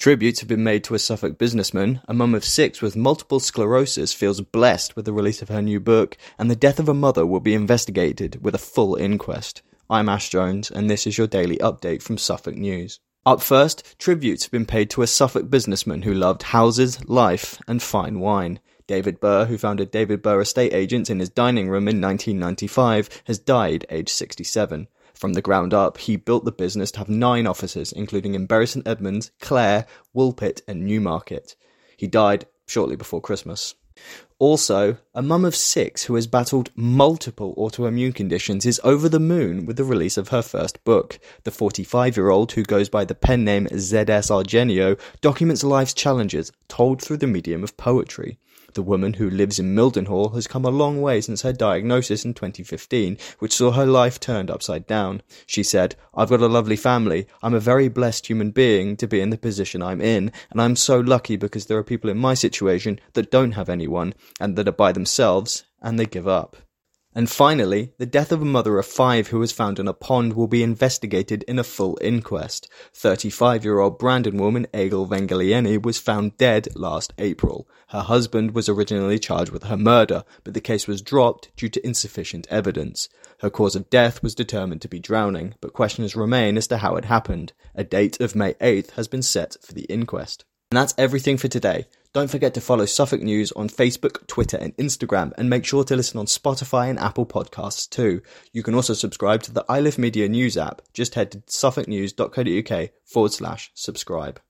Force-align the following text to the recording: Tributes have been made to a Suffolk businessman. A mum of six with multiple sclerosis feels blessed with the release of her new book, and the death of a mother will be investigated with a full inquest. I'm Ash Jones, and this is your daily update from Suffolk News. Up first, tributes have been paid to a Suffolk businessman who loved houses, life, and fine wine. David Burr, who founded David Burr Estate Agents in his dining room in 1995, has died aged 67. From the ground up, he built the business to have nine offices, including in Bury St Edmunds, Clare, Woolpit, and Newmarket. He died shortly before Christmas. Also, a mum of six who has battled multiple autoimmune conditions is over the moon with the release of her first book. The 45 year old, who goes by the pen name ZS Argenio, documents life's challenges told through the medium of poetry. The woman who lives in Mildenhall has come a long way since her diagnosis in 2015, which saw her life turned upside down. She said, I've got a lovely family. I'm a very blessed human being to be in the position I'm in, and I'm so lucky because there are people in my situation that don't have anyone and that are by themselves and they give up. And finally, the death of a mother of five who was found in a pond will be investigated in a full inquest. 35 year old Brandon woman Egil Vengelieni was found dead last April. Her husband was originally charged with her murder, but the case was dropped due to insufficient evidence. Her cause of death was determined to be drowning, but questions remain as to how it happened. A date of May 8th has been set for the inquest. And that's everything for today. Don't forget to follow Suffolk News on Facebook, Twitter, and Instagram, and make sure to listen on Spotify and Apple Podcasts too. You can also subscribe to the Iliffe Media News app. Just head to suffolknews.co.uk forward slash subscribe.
Tributes 0.00 0.40
have 0.40 0.48
been 0.48 0.64
made 0.64 0.82
to 0.84 0.94
a 0.94 0.98
Suffolk 0.98 1.36
businessman. 1.36 2.00
A 2.08 2.14
mum 2.14 2.34
of 2.34 2.42
six 2.42 2.80
with 2.80 2.96
multiple 2.96 3.38
sclerosis 3.38 4.14
feels 4.14 4.40
blessed 4.40 4.96
with 4.96 5.04
the 5.04 5.12
release 5.12 5.42
of 5.42 5.50
her 5.50 5.60
new 5.60 5.78
book, 5.78 6.16
and 6.38 6.50
the 6.50 6.56
death 6.56 6.78
of 6.78 6.88
a 6.88 6.94
mother 6.94 7.26
will 7.26 7.38
be 7.38 7.52
investigated 7.52 8.42
with 8.42 8.54
a 8.54 8.58
full 8.58 8.96
inquest. 8.96 9.60
I'm 9.90 10.08
Ash 10.08 10.30
Jones, 10.30 10.70
and 10.70 10.88
this 10.88 11.06
is 11.06 11.18
your 11.18 11.26
daily 11.26 11.58
update 11.58 12.00
from 12.00 12.16
Suffolk 12.16 12.54
News. 12.54 12.98
Up 13.26 13.42
first, 13.42 13.98
tributes 13.98 14.44
have 14.44 14.50
been 14.50 14.64
paid 14.64 14.88
to 14.88 15.02
a 15.02 15.06
Suffolk 15.06 15.50
businessman 15.50 16.00
who 16.00 16.14
loved 16.14 16.44
houses, 16.44 17.06
life, 17.06 17.60
and 17.68 17.82
fine 17.82 18.20
wine. 18.20 18.58
David 18.86 19.20
Burr, 19.20 19.44
who 19.44 19.58
founded 19.58 19.90
David 19.90 20.22
Burr 20.22 20.40
Estate 20.40 20.72
Agents 20.72 21.10
in 21.10 21.20
his 21.20 21.28
dining 21.28 21.68
room 21.68 21.88
in 21.88 22.00
1995, 22.00 23.22
has 23.26 23.38
died 23.38 23.84
aged 23.90 24.08
67. 24.08 24.88
From 25.20 25.34
the 25.34 25.42
ground 25.42 25.74
up, 25.74 25.98
he 25.98 26.16
built 26.16 26.46
the 26.46 26.50
business 26.50 26.90
to 26.92 27.00
have 27.00 27.10
nine 27.10 27.46
offices, 27.46 27.92
including 27.92 28.34
in 28.34 28.46
Bury 28.46 28.66
St 28.66 28.88
Edmunds, 28.88 29.32
Clare, 29.38 29.84
Woolpit, 30.16 30.62
and 30.66 30.86
Newmarket. 30.86 31.56
He 31.98 32.06
died 32.06 32.46
shortly 32.66 32.96
before 32.96 33.20
Christmas. 33.20 33.74
Also, 34.38 34.96
a 35.14 35.20
mum 35.20 35.44
of 35.44 35.54
six 35.54 36.04
who 36.04 36.14
has 36.14 36.26
battled 36.26 36.70
multiple 36.74 37.54
autoimmune 37.56 38.14
conditions 38.14 38.64
is 38.64 38.80
over 38.82 39.10
the 39.10 39.20
moon 39.20 39.66
with 39.66 39.76
the 39.76 39.84
release 39.84 40.16
of 40.16 40.28
her 40.28 40.40
first 40.40 40.82
book. 40.84 41.18
The 41.44 41.50
45 41.50 42.16
year 42.16 42.30
old, 42.30 42.52
who 42.52 42.62
goes 42.62 42.88
by 42.88 43.04
the 43.04 43.14
pen 43.14 43.44
name 43.44 43.66
ZS 43.66 44.30
Argenio, 44.30 44.98
documents 45.20 45.62
life's 45.62 45.92
challenges 45.92 46.50
told 46.66 47.02
through 47.02 47.18
the 47.18 47.26
medium 47.26 47.62
of 47.62 47.76
poetry. 47.76 48.38
The 48.74 48.82
woman 48.82 49.14
who 49.14 49.28
lives 49.28 49.58
in 49.58 49.74
Mildenhall 49.74 50.34
has 50.34 50.46
come 50.46 50.64
a 50.64 50.70
long 50.70 51.00
way 51.00 51.20
since 51.20 51.42
her 51.42 51.52
diagnosis 51.52 52.24
in 52.24 52.34
2015, 52.34 53.18
which 53.38 53.54
saw 53.54 53.72
her 53.72 53.86
life 53.86 54.20
turned 54.20 54.50
upside 54.50 54.86
down. 54.86 55.22
She 55.46 55.62
said, 55.62 55.96
I've 56.14 56.30
got 56.30 56.40
a 56.40 56.46
lovely 56.46 56.76
family. 56.76 57.26
I'm 57.42 57.54
a 57.54 57.60
very 57.60 57.88
blessed 57.88 58.28
human 58.28 58.50
being 58.50 58.96
to 58.98 59.08
be 59.08 59.20
in 59.20 59.30
the 59.30 59.38
position 59.38 59.82
I'm 59.82 60.00
in, 60.00 60.30
and 60.50 60.60
I'm 60.60 60.76
so 60.76 61.00
lucky 61.00 61.36
because 61.36 61.66
there 61.66 61.78
are 61.78 61.84
people 61.84 62.10
in 62.10 62.18
my 62.18 62.34
situation 62.34 63.00
that 63.14 63.30
don't 63.30 63.52
have 63.52 63.68
anyone 63.68 64.14
and 64.38 64.56
that 64.56 64.68
are 64.68 64.72
by 64.72 64.92
themselves 64.92 65.64
and 65.80 65.98
they 65.98 66.06
give 66.06 66.28
up. 66.28 66.56
And 67.12 67.28
finally, 67.28 67.92
the 67.98 68.06
death 68.06 68.30
of 68.30 68.40
a 68.40 68.44
mother 68.44 68.78
of 68.78 68.86
five 68.86 69.28
who 69.28 69.40
was 69.40 69.50
found 69.50 69.80
in 69.80 69.88
a 69.88 69.92
pond 69.92 70.34
will 70.34 70.46
be 70.46 70.62
investigated 70.62 71.42
in 71.44 71.58
a 71.58 71.64
full 71.64 71.98
inquest. 72.00 72.70
35 72.94 73.64
year 73.64 73.80
old 73.80 73.98
Brandon 73.98 74.36
woman 74.36 74.68
Egil 74.72 75.08
Vengelieni 75.08 75.82
was 75.82 75.98
found 75.98 76.36
dead 76.36 76.68
last 76.76 77.12
April. 77.18 77.68
Her 77.88 78.02
husband 78.02 78.54
was 78.54 78.68
originally 78.68 79.18
charged 79.18 79.50
with 79.50 79.64
her 79.64 79.76
murder, 79.76 80.22
but 80.44 80.54
the 80.54 80.60
case 80.60 80.86
was 80.86 81.02
dropped 81.02 81.50
due 81.56 81.68
to 81.70 81.84
insufficient 81.84 82.46
evidence. 82.48 83.08
Her 83.40 83.50
cause 83.50 83.74
of 83.74 83.90
death 83.90 84.22
was 84.22 84.36
determined 84.36 84.82
to 84.82 84.88
be 84.88 85.00
drowning, 85.00 85.54
but 85.60 85.72
questions 85.72 86.14
remain 86.14 86.56
as 86.56 86.68
to 86.68 86.76
how 86.76 86.94
it 86.94 87.06
happened. 87.06 87.52
A 87.74 87.82
date 87.82 88.20
of 88.20 88.36
May 88.36 88.54
8th 88.54 88.92
has 88.92 89.08
been 89.08 89.22
set 89.22 89.56
for 89.60 89.72
the 89.72 89.86
inquest. 89.86 90.44
And 90.70 90.78
that's 90.78 90.94
everything 90.96 91.36
for 91.36 91.48
today. 91.48 91.86
Don't 92.12 92.30
forget 92.30 92.54
to 92.54 92.60
follow 92.60 92.86
Suffolk 92.86 93.22
News 93.22 93.52
on 93.52 93.68
Facebook, 93.68 94.26
Twitter, 94.26 94.56
and 94.56 94.76
Instagram, 94.78 95.32
and 95.38 95.48
make 95.48 95.64
sure 95.64 95.84
to 95.84 95.94
listen 95.94 96.18
on 96.18 96.26
Spotify 96.26 96.90
and 96.90 96.98
Apple 96.98 97.24
Podcasts 97.24 97.88
too. 97.88 98.20
You 98.52 98.64
can 98.64 98.74
also 98.74 98.94
subscribe 98.94 99.44
to 99.44 99.52
the 99.52 99.64
Iliffe 99.68 99.96
Media 99.96 100.28
News 100.28 100.56
app. 100.56 100.82
Just 100.92 101.14
head 101.14 101.30
to 101.30 101.38
suffolknews.co.uk 101.38 102.90
forward 103.04 103.32
slash 103.32 103.70
subscribe. 103.74 104.40